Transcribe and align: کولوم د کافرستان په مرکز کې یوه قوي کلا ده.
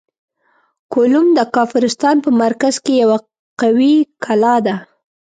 کولوم 0.93 1.27
د 1.37 1.39
کافرستان 1.55 2.15
په 2.25 2.29
مرکز 2.43 2.75
کې 2.85 2.93
یوه 3.03 3.17
قوي 3.61 3.95
کلا 4.23 4.55
ده. 4.65 4.75